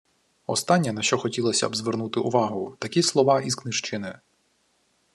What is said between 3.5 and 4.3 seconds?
книжчини: